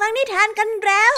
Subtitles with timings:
[0.00, 1.14] ฟังนิทานกันแล้ว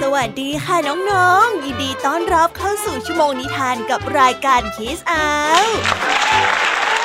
[0.00, 0.76] สวัสดีค่ะ
[1.10, 5.26] น้องๆ ยินดีต้อนรับเข้าสู่ชั่วโมงนิทานกับรายการคิสอา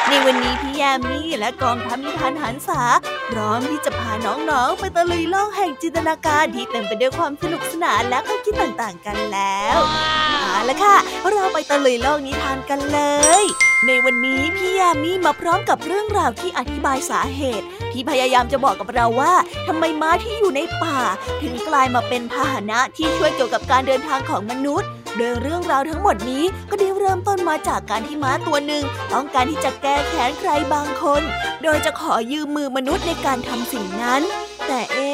[0.10, 2.82] ในวันนี้พี่ยามีและกองทัพนิทานหันษา
[3.30, 9.78] พร้อมที่จะพาน้องๆ ไปตะลุยโลกแห่งจินตนาการที่เต็มไปด้วยความสนุกสนานและข้อคิดต่างๆ กันแล้ว
[10.27, 10.96] เอาละค่ะ
[11.32, 13.00] เราไปตะลุยโลกนิทานกันเล
[13.42, 13.44] ย
[13.88, 19.34] ในวันนี้พี่ยามีมาพร้อมกับเรื่องราวที่อธิบายสาเหตุ ที่พยายามจะบอกกับเราว่า
[19.68, 21.00] ทำไมม้าที่อยู่ในป่า
[21.42, 28.84] ถึงกลายมาเป็นพาหนะที่ช่วยเกี่ยวกับการเดินทางของมนุษย์โดยเรื่องราวทั้งหมดนี้ก็ได้เริ่มต้นมาจากการที่ม้าตัวหนึ่ง
[29.14, 31.22] ต้องการที่จะแก้แค้นใครบางคน
[31.64, 34.22] โดยจะขอยืมมือมนุษย์ในการทำสิ่งนั้น
[34.66, 35.10] แต่เอ๊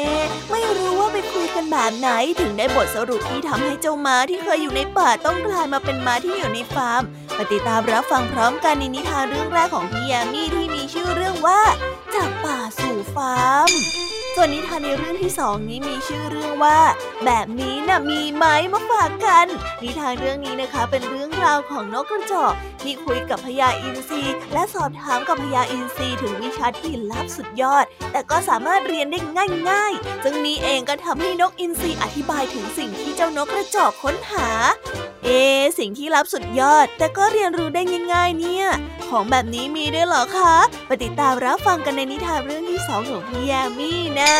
[0.50, 2.08] ไม่รู้ว่าไปคุยกันแบบไหน
[2.40, 7.02] ถึงได้บทสรุปที่ทำให้เจ้าม้าที่เคยอยู่ในป่าต้องกลายมาเป็นม้าที่อยู่ในฟาร์ม
[7.38, 11.60] ปฏิตามรับฟังพร้อมกันในนิทานเรื่องแรกของพี่ยามีที่มีชื่อเรื่องว่า
[12.14, 13.70] จากป่าสู่ฟาร์ม
[14.34, 16.78] ส่วนนิทานในเรื่องที่สองนี้มีชื่อเรื่องว่า
[17.24, 19.46] แบบนี้นะ่ะมีไหมมาฝากกัน
[19.82, 34.48] นิทานเรื่องนี้นะคะ เป็นเรื่องราวของนกกระจอกที่คุยกับพญาอินทรีและสอบถามกับพญาอินทรีถึงวิชาที่ลับสุดยอด แต่ก็สามารถเรียนได้ง่ายๆซึ่งนี้เองก็ทำให้นกอินทรีอธิบายถึงสิ่งที่เจ้านกกระจอกค้นหา
[35.24, 35.30] เอ
[35.78, 38.66] สิ่งที่ลับสุดยอด แต่ก็เรียนรู้ได้ง่าย ๆ เนี่ย
[39.08, 40.54] ของแบบนี้มีด้วยเหรอคะ
[40.86, 44.34] ไปติดตามรับฟังกันในนิทานเรื่องที่สองของพี่ยามีนะ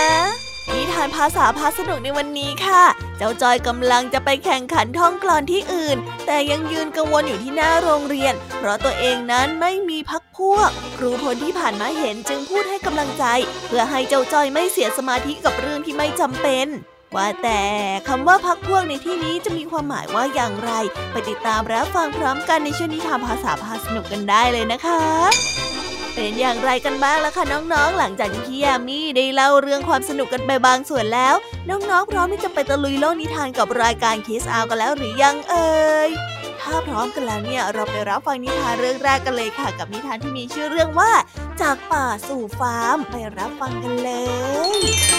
[0.74, 2.82] นิทานภาษาพาสนุกในวันนี้ค่ะ
[3.16, 5.96] เจ้าจอยกำลังจะไปแข่งขันท่องกลอนที่อื่น
[6.26, 13.24] แต่ยังยืนกังวลอยู่ที่หน้าโรงเรียน เพราะตัวเองนั้นไม่มีพักพวก ครูพลที่ผ่านมาเห็นจึงพูดให้กำลังใจ
[13.66, 16.66] เพื่อให้เจ้าจอยไม่เสียสมาธิกับเรื่องที่ไม่จำเป็น
[17.16, 17.62] ว่าแต่
[18.08, 20.70] คำว่าพักพวกในที่นี้จะมีความหมายว่าอย่างไร
[21.12, 25.02] ไปติดตามรับฟังพร้อมกันในช่วงนิทานภาษาพาสนุกกันได้เลยนะคะ
[26.14, 31.34] เป็นอย่างไรกันบ้างล่ะคะน้องๆ หลังจากที่พี่ยามีได้เล่าเรื่องความสนุกกันไปบางส่วนแล้ว
[31.70, 35.72] น้องๆ พร้อมที่จะไปตะลุยโลกนิทานกับรายการคิสอากันแล้วหรือยังเอ่
[36.08, 36.10] ย
[36.60, 41.12] ถ้าพร้อมกันแล้วเนี่ยเราไปรับฟังนิทานเรื่องแรกกันเลยค่ะ กับนิทานที่มีชื่อเรื่องว่า
[41.60, 44.10] จากป่าสู่ฟาร์มไปรับฟังกันเล
[44.70, 45.13] ย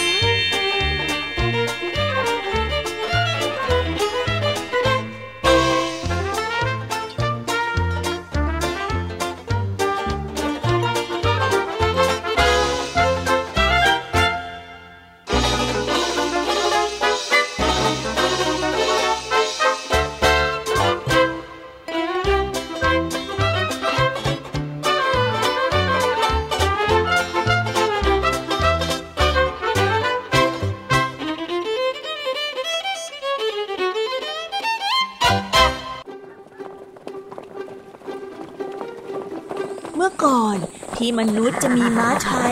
[41.08, 42.46] ที่มนุษย์จะมีม้าใช้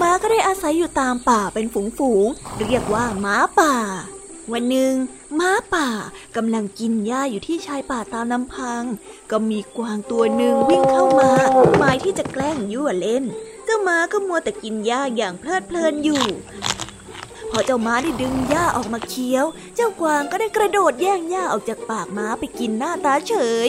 [0.00, 1.66] ม้าก็ได้อาศัยอยู่ตามป่าเป็น
[1.98, 3.74] ฝูงๆ เรียกว่าม้าป่า
[4.52, 4.92] วันหนึ่ง
[5.40, 5.88] ม้าป่า
[6.36, 8.82] กำลังกินหญ้าอยู่ที่ชายป่าตามลำพัง
[9.30, 11.30] ก็มีกวางตัวหนึ่งวิ่งเข้ามา
[11.78, 13.24] หมายที่จะแกล้งยั่วเล่น
[13.64, 16.22] เจ้าม้าก็มัวแต่กินหญ้าอย่างเพลิดเพลินอยู่
[17.54, 19.44] อเจ้าม้าได้ดึงหญ้าออกมาเคี้ยว
[19.76, 23.34] เจ้ากวางก็ได้กระโดดแย่งหญ้าออกจากปากม้าไปกินหน้าตาเฉ
[23.66, 23.68] ย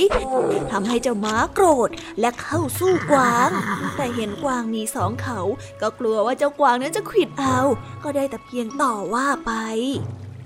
[0.71, 3.49] ทำให้เจ้าม้าโกรธและเข้าสู้กวาง
[3.97, 5.39] แต่เห็นกวางมีสองเขา
[5.81, 7.59] ก็กลัวว่าเจ้ากวางนั้นจะขิดเอา
[8.03, 9.51] ก็ได้แต่เพียงต่อว่าไป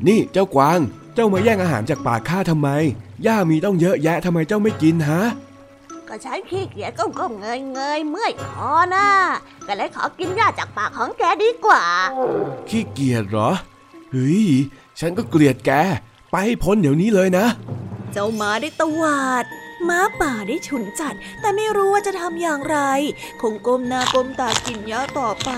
[0.08, 0.80] นี่เจ้ากวาง
[1.16, 2.70] เจ้ามาแย่งอาหารจากปากข้าทำไม
[3.24, 5.22] หญ้ามีต้องเยอะแยะทำไมเจ้าไม่กินฮะ
[6.10, 9.08] ก็ฉันขี้เกียจก้มๆเงยเงยๆเมื่อยคอนะ
[9.68, 11.84] ก็เลยขอกินหญ้าจากปากของแกดีกว่า
[12.70, 13.52] ขี้เกียจเหรอ
[14.12, 14.46] เฮ้ย
[15.00, 15.72] ฉันก็เกลียดแก
[16.32, 17.46] ไปให้พ้นเดี๋ยวนี้เลยนะ
[18.14, 19.46] เจ้าม้าได้ตวาด
[19.90, 22.78] ม้าป่าได้ฉุนจัด แต่ไม่รู้ว่าจะทำอย่างไร
[23.42, 25.52] คงก้มหน้าก้มตากินหญ้าต่อไป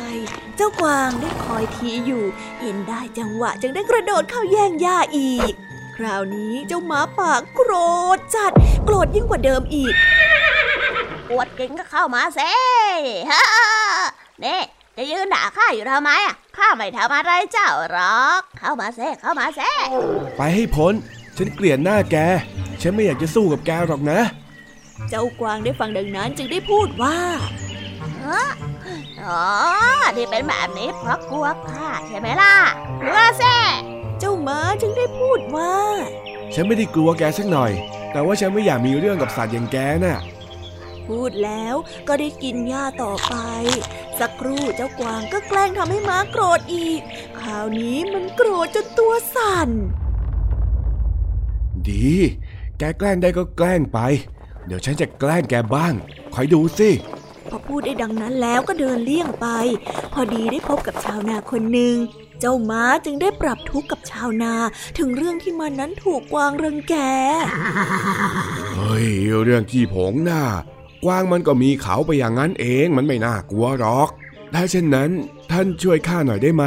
[0.55, 2.23] เจ้ากวางได้คอยทีอยู่
[2.61, 5.70] เห็นได้จังหวะจึงได้กระโดดเข้าแย่งหญ้าอีกค
[6.05, 7.71] ราวนี้เจ้าม้าป่าโกร
[8.17, 8.51] ธจัด
[8.85, 9.93] โกรธยิ่งกว่าเดิมอีก
[11.29, 12.53] ปวดกินก็เข้ามาเซ่
[13.31, 13.43] ฮ่า
[14.43, 14.61] นี่
[14.97, 19.71] จะยืนด่าข้าอยู่ทำไมอะ ข้าไม่ทำอะไรเจ้าหรอก เข้ามาเซ่เข้ามาเซ่
[20.37, 20.93] ไปให้พ้น
[21.37, 22.15] ฉันเกลียดหน้าแก
[22.81, 24.19] ฉันไม่อยากจะสู้กับแกหรอกนะ
[25.09, 27.17] เจ้ากวางได้ฟังดังนั้นจึงได้พูดว่า
[29.23, 29.43] อ๋อ
[30.15, 32.55] ที่เป็นแบบนี้เพราะกลัวข้าใช่ไหมล่ะ
[33.01, 33.57] กลัวเซ่
[34.21, 35.75] เจ้าม้าจึงได้พูดว่า
[36.53, 37.71] ฉันไม่ได้กลัวแกสักหน่อย
[38.11, 40.17] แต่ว่าฉันไม่อยากมีเรื่องกับสัตว์อย่างแกน่ะ
[41.07, 41.75] พูดแล้ว
[42.07, 43.35] ก็ได้กินหญ้าต่อไป
[44.19, 47.01] สักครู่เจ้ากวางก็แกล้งทำให้ม้าโกรธอีก
[47.39, 49.69] คราวนี้มันโกรธจนตัวสั่น
[51.89, 52.11] ดี
[52.77, 53.99] แกแกล้งได้ก็แกล้งไป
[54.73, 55.93] ดี๋ยวฉันจะแกล้งแกบ้าง
[56.33, 56.89] คอยดูสิ
[57.49, 59.47] พอพูดได้ดังนั้นแล้วก็เดินเลี่ยงไป
[60.13, 61.95] พอดีได้พบกับชาวนาคนหนึ่ง
[62.43, 64.53] เจ้าม้าจึงได้ปรับทุกข์กับชาวนา
[64.97, 66.95] ถึงเรื่องที่มันนั้นถูกกวางรังแก
[68.75, 69.07] เฮ้ย
[69.43, 70.43] เรื่องขี้ผงน่ะ
[71.05, 74.09] กวางมันก็มีเขาไปอย่างนั้นเองมันไม่น่ากลัวหรอก
[74.53, 75.09] ถ้าเช่นนั้น
[75.51, 76.65] ท่านช่วยข้าหน่อยได้ไหม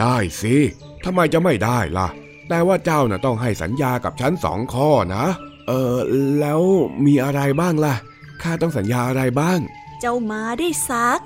[0.00, 0.56] ได้สิ
[1.04, 2.08] ทำไมจะไม่ได้ล่ะ
[2.48, 5.26] แต่ว่าเจ้าน่ะต้องให้สัญญากับฉันสองข้อนะ
[5.68, 5.94] เออ
[6.40, 6.60] แล้ว
[7.06, 7.94] มีอะไรบ้างล่ะ
[8.42, 9.58] ข้าต้องสัญญาอะไรบ้าง
[10.00, 11.20] เจ้าม้าได้ซัก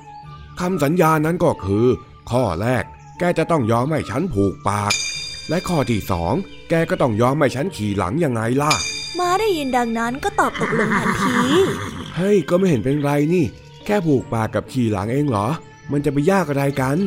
[0.61, 1.87] คำสัญญานั้นก็คือ
[2.31, 2.85] ข้อแรก
[3.23, 4.93] แกจะต้องยอมให้ฉันผูกปาก
[5.49, 6.35] และข้อที่สอง
[6.71, 8.73] แกก็ต้องยอมให้ฉันขี่หลังยังไงล่ะ
[9.19, 11.37] ม้าได้ยินดังนั้นก็ตอบตกลงทันที
[12.17, 13.45] เฮ้ยก็ไม่เห็นเป็นไรนี่
[13.85, 15.49] แค่ผูกปากกับขี่หลังเองเหรอ
[15.93, 16.99] มันจะไปยากอะไรกัน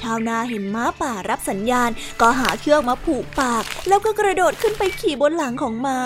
[0.00, 1.90] ชาวนาเห็นม้าป่ารับสัญญาณ
[2.20, 6.00] ก็หาเชือกมาผูกปาก แล้วก็กระโดดขึ้นไปขี่บนหลังของม้า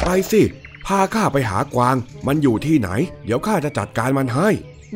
[0.00, 0.42] ไปสิ
[0.86, 1.96] พาข้าไปหากวาง
[2.26, 2.88] มันอยู่ที่ไหน
[3.24, 4.48] เดี๋ยวข้าจะจัดการมันให้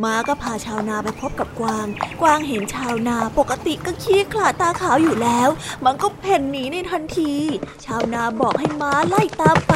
[0.03, 1.87] ม้าก็พาชาวนาไปพบกับกวาง
[2.23, 5.49] กวางเห็นชาวนาปกติก็ขี้ขลาดตาขาวอยู่แล้ว
[5.85, 7.33] มันก็เพ่นหนีในทันที
[7.85, 9.75] ชาวนาบอกให้ม้าไล่ตามไป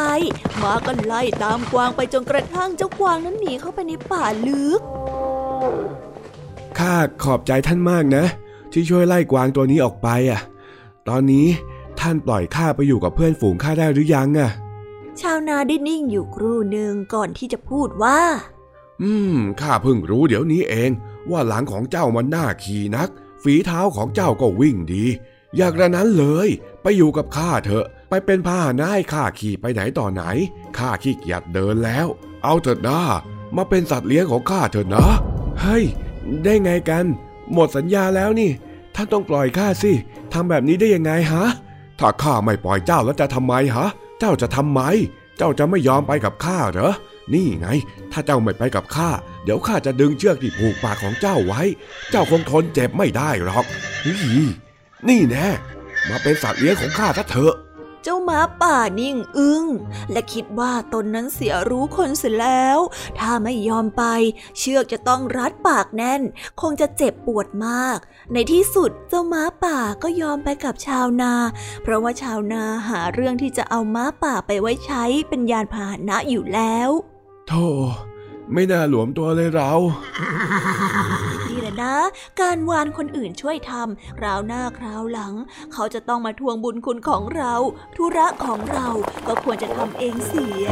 [0.62, 4.80] ม้าก็ไล่ตามกวางไปจนกระทั่งเจ้ากวางนั้นหนีเข้าไปในป่าลึก
[6.78, 8.24] ข้าขอบใจท่านมากนะ
[8.72, 10.40] ที่ช่วยไล่กวางตัวนี้ออกไปอะ
[11.08, 11.46] ตอนนี้
[12.00, 14.50] ท่านปล่อยข้าไปอยู่กับเพื่อนฝูงข้าได้หรือยังอะ
[15.20, 18.20] ชาวนาได้นิ่งอยู่ครู่หนึ่งก่อนที่จะพูดว่า
[19.02, 20.90] อืม ข้าเพิ่งรู้เดี๋ยวนี้เอง
[21.30, 23.08] ว่าหลังของเจ้ามันน่าขี่นัก
[23.42, 25.04] ฝีเท้าของเจ้าก็วิ่งดี
[25.56, 26.48] อยากระนั้นเลย
[26.82, 30.22] ไปอยู่กับข้าเถอะ ไปเป็นพาหนะให้ข้าขี่ไปไหนต่อไหน
[30.78, 32.06] ข้าขี้เกียจเดินแล้ว
[32.44, 33.00] เอาเถิดนะ
[33.56, 35.06] มาเป็นสัตว์เลี้ยงของข้าเถอะนะ
[35.60, 35.84] เฮ้ย
[36.44, 37.04] ได้ไงกัน
[37.52, 38.50] หมดสัญญาแล้วนี่
[38.94, 39.92] ท่านต้องปล่อยข้าสิ
[40.32, 41.44] ทำแบบนี้ได้ยังไงฮะ
[41.98, 43.86] ถ้าข้าไม่ปล่อยเจ้าแล้วจะทำไมฮะ
[44.18, 44.80] เจ้าจะทำไม
[45.36, 46.92] เจ้าจะไม่ยอมไปกับข้าเหรอ
[47.34, 47.68] นี่ไง
[48.12, 49.10] ถ้าเจ้าไม่ไปกับข้า
[49.44, 51.62] เดี๋ยวข้าจะดึงเชือกที่ผูกปากของเจ้าไว้
[52.10, 53.64] เจ้าคงทนเจ็บไม่ได้หรอก
[54.06, 54.46] นี่
[55.08, 55.48] นี่แน่
[56.08, 57.54] มาเป็นสัตว์เลี้ยงของข้าซะเถอะ
[58.08, 59.64] เจ้าม้าป่านิ่งอึง้ง
[60.12, 62.78] และคิดว่าตนนั้นเสียรู้คนเสียแล้ว
[63.18, 64.04] ถ้าไม่ยอมไป
[64.58, 66.22] เชือกจะต้องรัดปากแน่น
[66.60, 67.98] คงจะเจ็บปวดมาก
[68.32, 71.32] ในที่สุดเจ้าม้าป่าก็ยอมไปกับชาวนา
[71.82, 76.90] เพราะว่าชาวนาหาเรื่องที่จะเอาม้าป่าไปไว้ใช้เป็นยานพาหนะอยู่แล้ว
[77.48, 77.66] โธ่
[78.52, 79.72] ไม่น่าหลวมตัวเลยเรา
[81.50, 81.94] นี่แหละนะ
[82.40, 85.34] การวานคนอื่นช่วยทำคราวหน้าคราวหลัง
[85.72, 87.54] เขาจะต้องมาทวงบุญคุณของเรา
[87.96, 88.86] ธุระของเรา
[89.28, 90.66] ก็ควรจะทำเองเสีย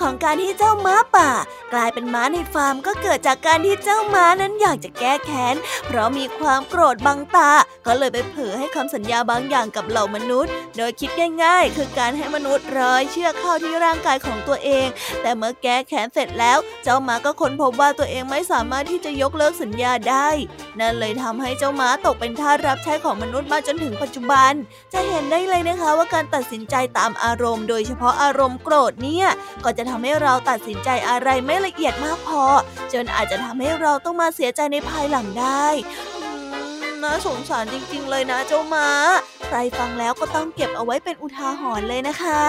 [0.00, 1.30] ของการที่เจ้าม้าป่า
[1.72, 5.54] กลายเป็นม้าในฟาร์มก็เกิดจากการที่เจ้าม้านั้นอยากจะแก้แค้น
[5.86, 7.50] เพราะมีความโกรธบังตา
[7.86, 11.10] ก็เลยไปเผลอให้คำสัญญาบางอย่างกับเหล่ามนุษย์ โดยคิด
[11.42, 14.86] ง่ายๆ คือการให้มนุษย์ร้อยเชือกเข้าที่ร่างกายของตัวเอง
[15.22, 20.28] แต่เมื่อแก้แค้นเสร็จแล้ว เจ้าม้าก็ค้นพบว่าตัวเองไม่สามารถที่จะยกเลิกสัญญาได้
[20.80, 24.52] นั่นเลยทำให้เจ้าม้าตกเป็นทาสรับใช้ของมนุษย์มาจนถึงปัจจุบัน
[24.92, 29.28] จะเห็นได้เลยนะคะว่าการตัดสินใจตามอารมณ์ โดยเฉพาะอารมณ์โกรธเนี่ย
[29.64, 32.44] ก็จะทำให้เราตัดสินใจอะไรไม่ละเอียดมากพอ
[32.92, 35.66] จนอาจจะทำให้เราต้องมาเสียใจในภายหลังได้
[37.02, 38.88] น่าสงสารจริงๆเลยนะเจ้าม้า
[39.46, 42.42] ใครฟังแล้วก็ต้องเก็บเอาไว้เป็นอุทาหรณ์เลยนะคะ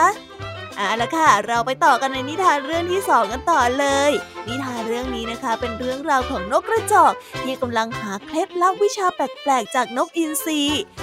[0.77, 4.11] เอาละค่ะ เราไปต่อกันในนิทานเรื่องที่สองกันต่อเลย
[4.47, 10.61] นิทานเรื่องนี้นะคะ เป็นเรื่องราวของนกกระจอก ที่กำลังหาเคล็ดลับวิชาแปลกๆจากนกอินทรี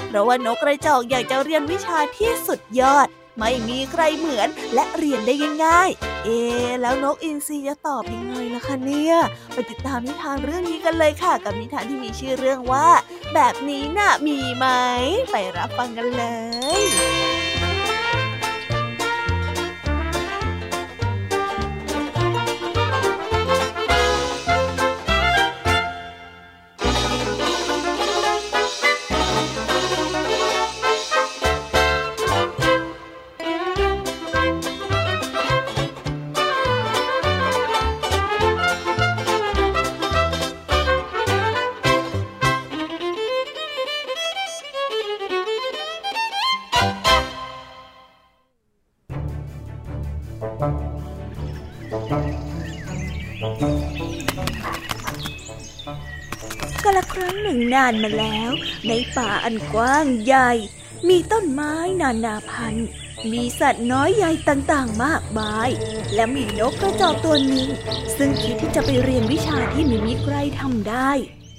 [0.09, 5.35] เพราะว่านกกระจอกอยากจะเรียนวิชาที่สุดยอด ไม่มีใครเหมือนและเรียนได้
[5.65, 6.41] ง่ายๆ เอ๊
[6.81, 9.15] แล้วนกอินทรีจะตอบยังไงล่ะคะเนี่ย
[9.53, 12.89] ไปติดตามนิทานเรื่องนี้กันเลยค่ะ กับนิทานที่มีชื่อเรื่องว่า
[13.35, 14.67] แบบนี้น่ะมีไหม
[15.31, 16.25] ไปรับฟังกันเล
[16.81, 17.02] ย
[57.53, 58.51] นึ่งนานมาแล้ว
[58.89, 60.51] ในป่าอันกว้างใหญ่
[61.09, 62.89] มีต้นไม้นานาพันธุ์
[63.33, 65.69] มีสัตว์น้อยใหญ่ต่างๆ มากมาย
[66.15, 67.69] และมีนกกระจอกตัวหนึ่ง
[68.17, 71.11] ซึ่งคิดที่จะไปเรียนวิชาที่ไม่มีใครทำได้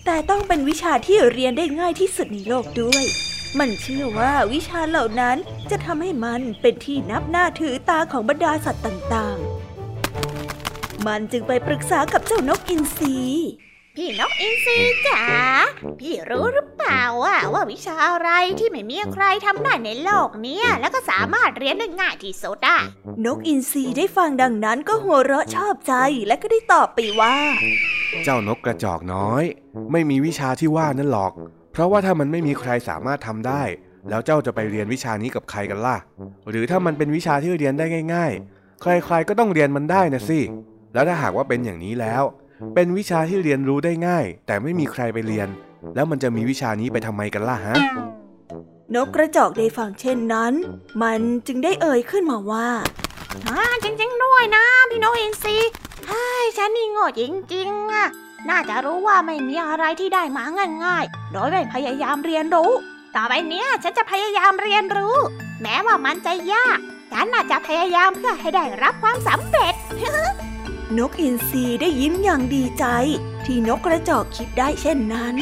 [0.06, 3.04] แต่ต้องเป็นวิชาที่เรียนได้ง่ายที่สุดในโลกด้วย
[3.60, 5.38] มันเชื่อว่าวิชาเหล่านั้น
[5.70, 13.18] จะทำให้มันเป็นที่นับหน้าถือตาของบรรดาสัตว์ต่างๆ มันจึงไปปรึกษากับเจ้านกอินทรี
[13.98, 15.24] พี่นกอินทรีจ๋า
[16.00, 22.80] พี่รู้หรือเปล่าว่าว่าวิชาอะไรที่ไม่มีใครทำได้ในโลกนี้แล้วก็สามารถเรียนได้ง่ายที่สุดอะ
[23.26, 25.94] นกอินทรีได้ฟังดังนั้นก็หัวเราะชอบใจ
[26.28, 27.36] และก็ได้ตอบไปว่า
[28.24, 29.44] เจ้านกกระจอกน้อย
[29.92, 31.34] ไม่มีวิชาที่ว่านั่นหรอก
[31.72, 33.64] เพราะว่าถ้ามันไม่มีใครสามารถทำได้
[34.10, 35.98] แล้วเจ้าจะไปเรียนวิชานี้กับใครกันล่ะ
[36.50, 40.40] หรือถ้ามันเป็นวิชาที่เรียนได้ง่าย ๆ ใครๆก็ต้องเรียนมันได้นะสิ
[40.94, 42.24] แล้วถ้าหากว่าเป็นอย่างนี้แล้ว
[42.76, 45.48] เป็นวิชาที่เรียนรู้ได้ง่าย แต่ไม่มีใครไปเรียน
[45.96, 47.76] แล้วมันจะมีวิชานี้ไปทำไมกันล่ะฮะ
[48.96, 50.54] นกกระจอกได้ฟังเช่นนั้น
[51.02, 52.70] มันจึงได้เอ่ยขึ้นมาว่า
[53.48, 55.56] อ่าจริงๆด้วยนะพี่นกอินซี
[56.06, 58.08] ใช่ฉันนี่โง่จริงๆอะ
[58.50, 60.44] น่าจะรู้ว่าไม่มีอะไรที่ได้มา
[60.86, 62.72] ง่ายๆ โดยไม่พยายามเรียนรู้
[63.16, 65.16] ต่อไปเนี้ยฉันจะพยายามเรียนรู้
[65.62, 66.78] แม้ว่ามันจะยาก
[67.12, 69.74] ฉันน่าจะพยายามเพื่อให้ได้รับความสำเร็จ
[71.00, 72.86] นกอินทรีได้ยิ้มอย่างดีใจ
[73.46, 75.38] ที่นกกระจอกคิดได้เช่นนั้น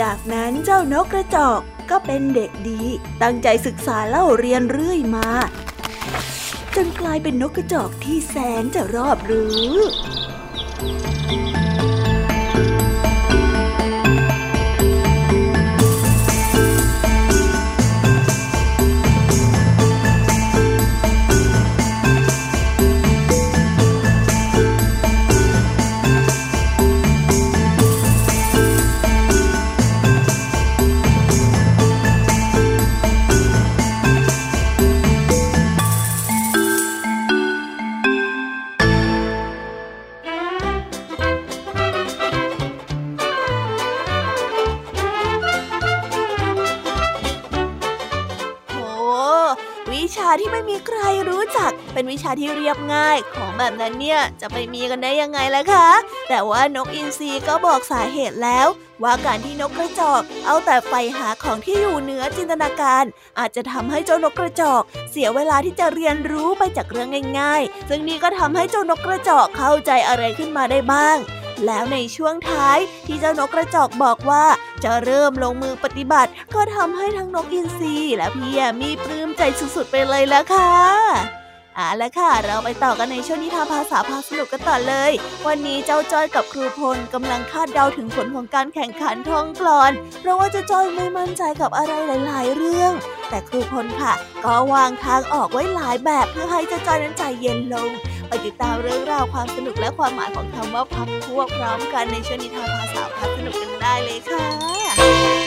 [0.00, 1.60] จากนั้นเจ้านกกระจอก
[1.90, 2.82] ก็เป็นเด็กดี
[3.22, 5.28] ตั้งใจศึกษาเล่าเรียนเรื่อยมา
[6.76, 55.88] จนกลายเป็นนกกระจอกที่แสนจะรอบรู้าที่เรียบง่าย ของแบบนั้นเนี่ยจะไปมีกันได้ยังไงล่ะคะ
[56.28, 58.66] แต่ว่านกอินทรีก็บอกสาเหตุแล้ว
[59.02, 63.04] ว่าการที่นกกระจอก เอาแต่ไฟหาของที่อยู่เหนือจินตนาการ
[63.38, 67.08] อาจจะทำให้เจ้านกกระจอก เสียเวลาที่จะเรียนรู้ไปจากเรื่อง
[67.40, 71.18] ง่ายๆ ซึ่งนี่ก็ทำให้เจ้านกกระจอกเข้าใจอะไรขึ้นมาได้บ้าง
[71.66, 74.44] แล้วในช่วงท้ายที่เจ้านกกระจอกบอกว่า
[74.84, 79.42] จะเริ่มลงมือปฏิบัติ ก็ทำให้ทั้งนกอินทรีและพี่แยมมีปลื้มใจ
[79.76, 80.74] สุดๆไปเลยละค่ะ
[81.78, 85.12] เอาละค่ะ เราไปต่อกันในช่วงนิทานภาษาพาสนุกกันต่อเลย
[85.46, 91.92] วันนี้เจ้าจ้อยกับครูพลกำลังคาดเดาถึงผลของการแข่งขันท่องกลอน เพราะว่าเจ้าจ้อยไม่มั่นใจกับอะไร
[92.26, 92.92] หลาย ๆ เรื่อง
[93.28, 94.12] แต่ครูพลค่ะ
[94.44, 97.90] ก็วางทางออกไว้หลายแบบเพื่อให้เจ้าจ้อยนั้นใจเย็นลง
[98.28, 105.37] ไปติดตามเรื่องราวความสนุกและความหมายของคำว่าพักพวกพร้อมกันในช่วงนิทานภาษาพาสนุกกันได้เลยค่ะ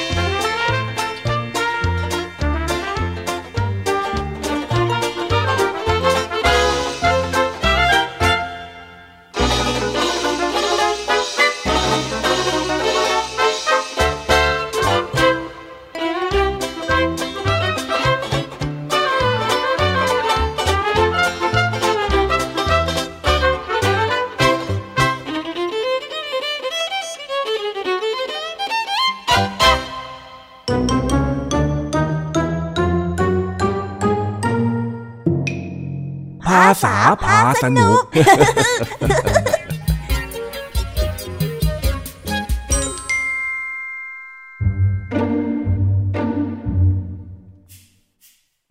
[37.63, 38.01] สนุก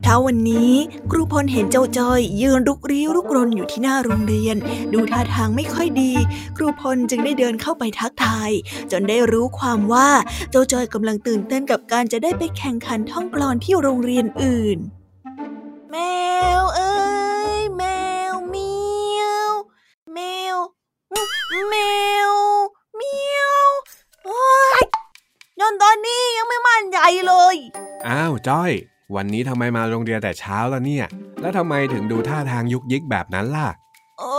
[0.04, 0.72] ถ้าวันนี้
[1.10, 4.56] ครูพลเห็นเจ้าจอยยืนรุกรี้รุกรนอยู่ที่หน้าโรงเรียน
[4.92, 6.12] ดูท่าทางไม่ค่อยดี
[6.56, 8.50] ครูพลจึงได้เดินเข้าไปทักทาย
[8.92, 10.08] จนได้รู้ความว่า
[10.50, 14.78] เจ้าจอยกำลังตื่นเต้นกับการจะได้ไปแข่งขันท่องกลอนที่โรงเรียนอื่น
[15.90, 15.96] แม
[16.59, 16.59] ว
[25.70, 27.56] นตอนนี้ยังไม่มั่นใจเลย
[28.08, 28.72] อ้าวจ้อย
[29.14, 31.06] วันนี้ทำไมมาโรงเรียนแต่เช้าแล้วเนี่ย
[31.40, 33.68] แล้วทำไมถึงดูท่าทางยุกยิกแบบนั้นล่ะ
[34.18, 34.34] โอ้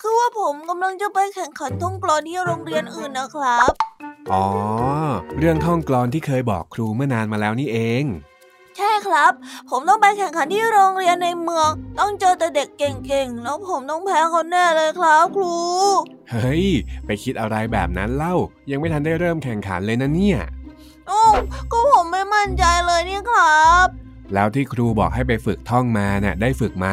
[0.00, 3.72] คือว่าผมกำลังจะไปแข่งขันท่องกลอนที่โรงเรียนอื่นนะครับ
[4.32, 4.46] อ๋อ
[5.38, 9.32] เรื่องท่องกลอนที่เคยบอกครูเมื่อนานมาแล้วนี่เองใช่ครับ
[9.70, 15.56] ผมต้องไปแข่งขันที่โรงเรียนในเมือง ต้องเจอแต่เด็กเก่งๆ แล้วผมต้องแพ้เขาแน่เลยครับครู
[16.30, 16.66] เฮ้ย
[17.06, 18.34] ไปคิดอะไรแบบนั้นเล่า
[18.70, 20.38] ยังไม่ทันได้เริ่มแข่งขันเลยนะเนี่ย
[21.08, 21.22] โอ้
[21.72, 26.86] ก็ผมไม่มั่นใจเลยนี่ครับรแล้วที่ครูบอกให้ไปฝึกท่องมาเนะ่ะได้ฝึกไหม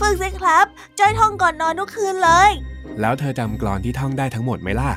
[0.00, 0.66] ฝึกสิครับ
[0.98, 2.50] จ้อยท่องก่อนนอนทุกคืนเลย
[3.00, 4.90] แล้วเธอจำกลอนที่ท่องได้ทั้งหมดไหมล่ะ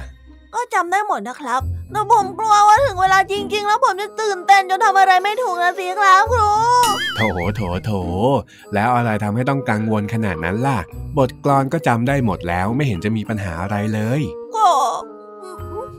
[0.55, 6.49] ก็จำได้หมดนะครับแต่ผมกลัวว่าถึงเวลาจริง ๆ แล้วผมจะตื่นเต้นจนทำอะไรไม่ถูกนะสิครับครู
[7.17, 7.21] โถ
[7.55, 7.91] โถโถ
[8.73, 10.79] แล้วอะไรทำให้ต้องกังวลขนาดนั้นล่ะ
[11.17, 14.21] บทกลอนก็จำได้หมดแล้วไม่เห็นจะมีปัญหาอะไรเลย
[14.55, 14.69] ก็
[15.43, 15.57] อืม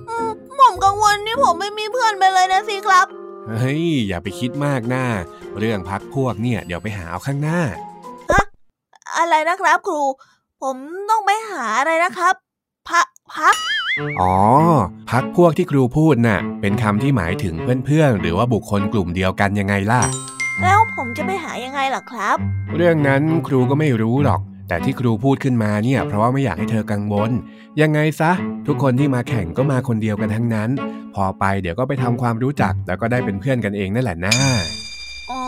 [0.08, 3.06] อืมผมกังวลที่ผมไม่มีเพื่อนไปเลยนะสิครับ
[3.58, 5.06] เฮ้ย อย่าไปคิดมากหน้า
[5.58, 7.60] เรื่องพักพวกเนี่ยเดี๋ยวไปหาเอาข้างหน้า
[9.18, 10.00] อะไรนะครับ ครู
[10.62, 10.76] ผม
[11.10, 12.34] ต้องไปหาอะไรนะครับ
[12.90, 13.56] พักพัก
[14.20, 14.36] อ๋อ
[15.10, 20.02] พักพวกที่ครูพูดน่ะ เป็นคำที่หมายถึงเพื่อนๆ หรือว่าบุคคลกลุ่มเดียวกันยังไงล่ะ
[20.62, 22.36] แล้วผมจะไปหายังไงล่ะครับ
[22.76, 27.30] เรื่องนั้นครูก็ไม่รู้หรอก แต่ที่ครูพูดขึ้นมาเนี่ย เพราะว่าไม่อยากให้เธอกังวล
[27.80, 28.32] ยังไงซะ
[28.66, 30.70] ทุกคนที่มาแข่งก็มาคนเดียวกันทั้งนั้น
[31.14, 34.34] พอไปเดี๋ยวก็ไปทำความรู้จัก แล้วก็ได้เป็นเพื่อนกันเองนั่นแหละนะ
[35.30, 35.44] อ๋อ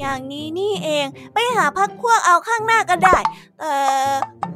[0.00, 3.18] อย่างนี้นี่เอง ไปหาพักพวกเอาข้างหน้าก็ได้
[3.58, 3.74] แต่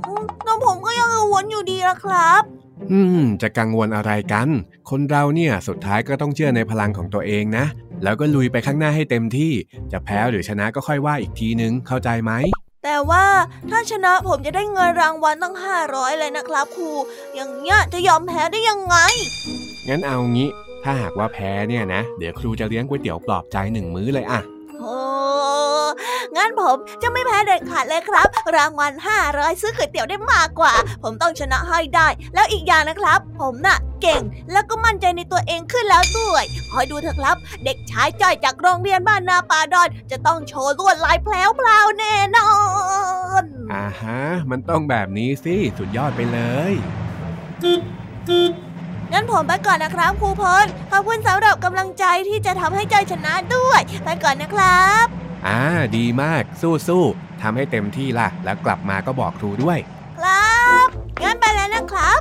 [0.06, 2.42] อืมแต่ผมก็ยังกังวลอยู่ดีละครับ
[2.92, 4.48] อืม จะกังวลอะไรกัน
[4.90, 7.64] คนเราเนี่ยสุดท้ายก็ต้องเชื่อในพลังของตัวเองนะ
[8.02, 9.52] แล้วก็ลุยไปข้างหน้าให้เต็มที่
[9.92, 12.32] จะแพ้หรือชนะก็ค่อยว่าอีกทีนึง เข้าใจไหม
[12.84, 13.26] แต่ว่า
[13.70, 15.56] ถ้าชนะผมจะได้เงินรางวัลตั้ง
[15.86, 16.90] 500 เลยนะครับครู
[17.34, 18.96] อย่างเงี้ยจะยอมแพ้ได้ยังไง
[19.88, 20.48] งั้นเอางี้
[20.84, 24.40] ถ้าหากว่าแพ้เนี่ยนะ เดี๋ยวครูจะเลี้ยงก๋วยเตี๋ยวปลอบใจหนึ่งมื้อเลยอะ
[24.80, 24.96] โอ้
[26.36, 28.92] งั้นผมจะไม่แพ้เด็ดขาดเลยครับ รางวัล
[29.26, 42.50] 500ซื้อก๋วยเตี๋ยวได้มากกว่า ผมต้องชนะให้ได้ แล้วอีกอย่างนะครับ ผมน่ะเก่ง แล้วก็มั่นใจในตัวเองขึ้นแล้วด้วยคอยดูเถอะครับ เด็กชายจ้อยจากโรงเรียนบ้านนาป่าดอน จะต้องโชว์ลวดลายแผล้วพลาวแน่นอ
[43.42, 46.38] นอ่าฮะ มันต้องแบบนี้สิ สุดยอดไปเล
[46.70, 46.72] ย
[49.12, 55.60] งั้นผมไปก่อนนะครับครูพลขอบคุณสำหรับกำลังใจที่จะทำให้จ้อยชนะด้วย ไปก่อนนะครับ อ่า
[55.96, 59.78] ดีมากสู้ๆทำให้เต็มที่ล่ะ แล้วกลับมาก็บอกครูด้วย
[60.18, 60.88] ครับ
[61.22, 62.20] งั้นไปแล้วนะครับ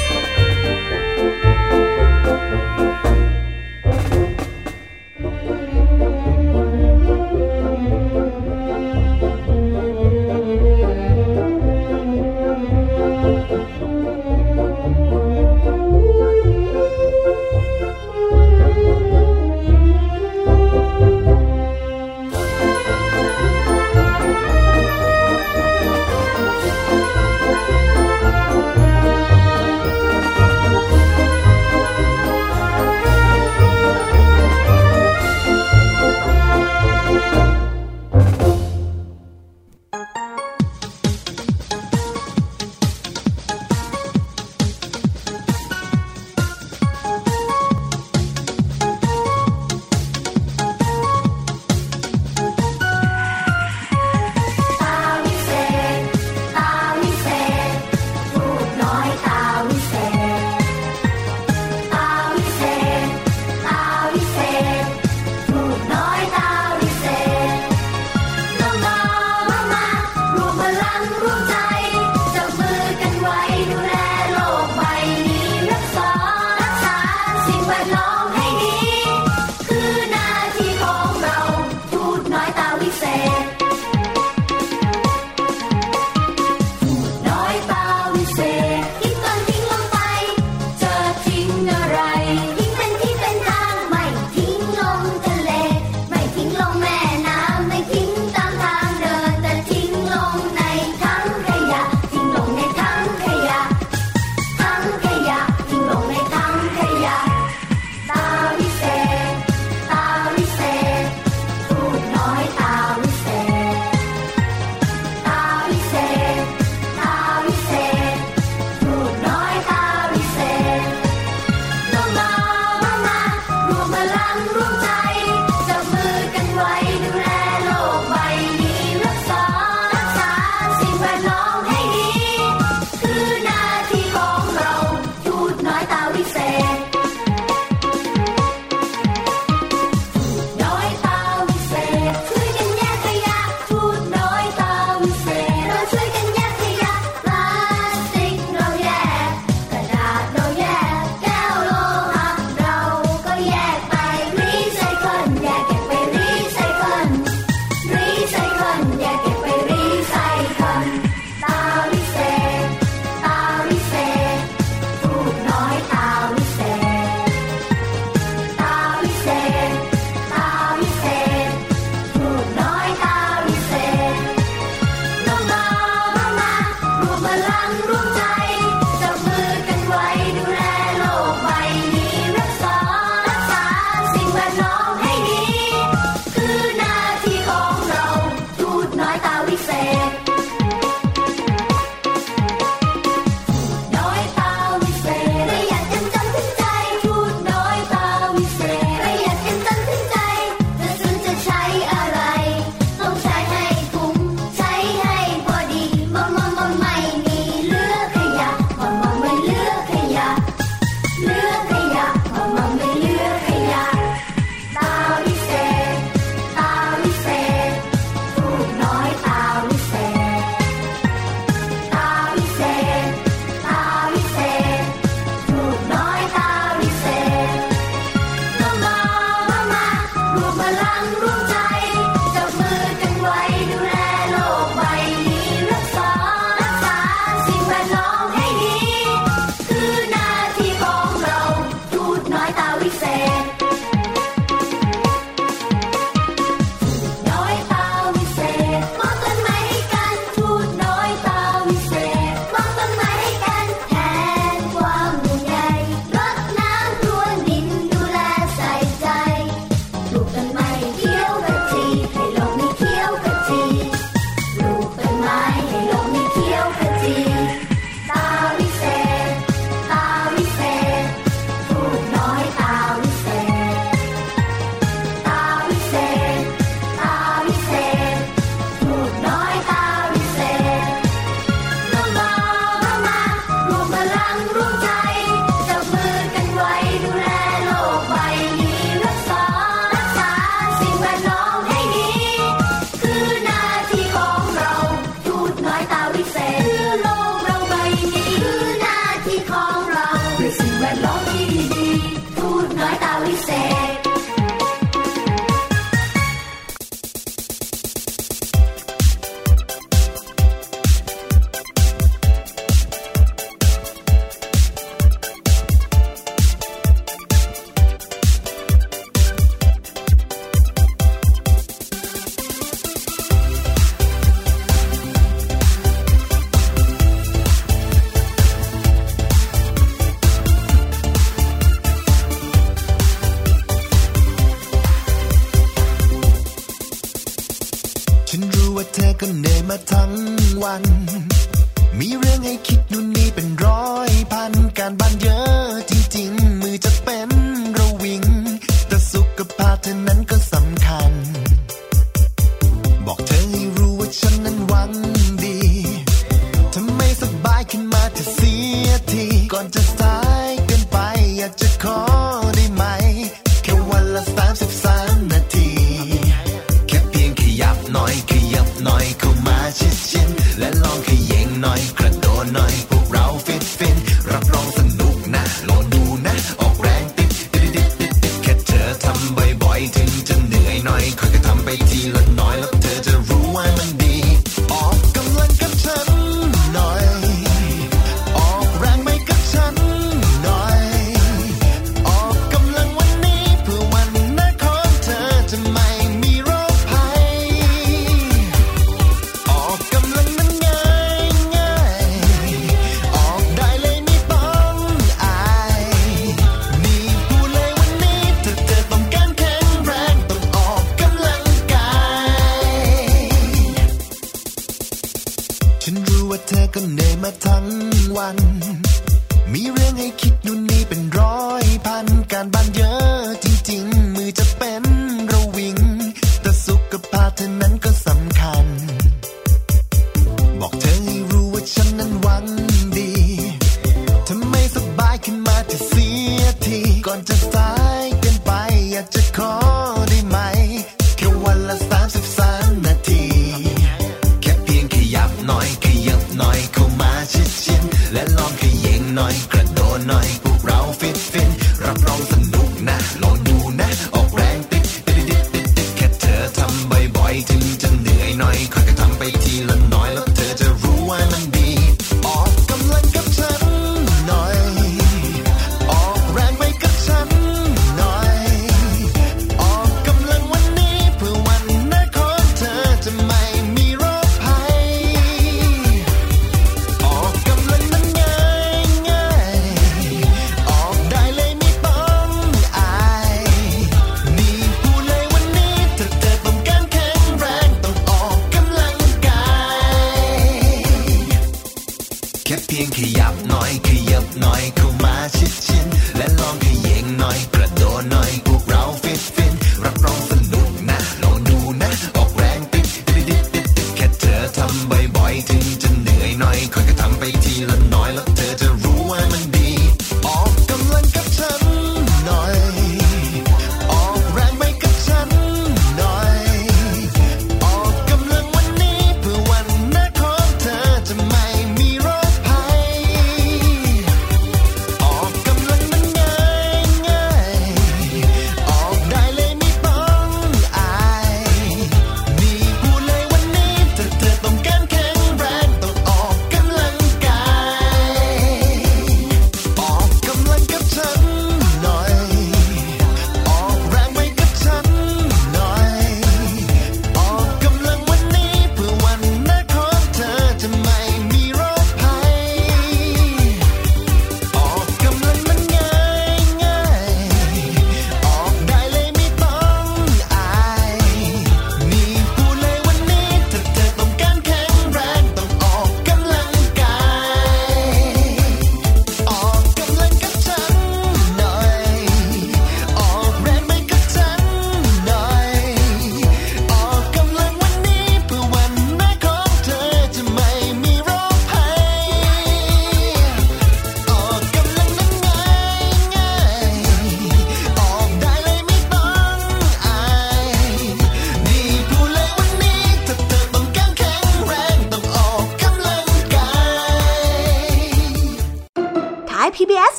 [451.91, 452.30] around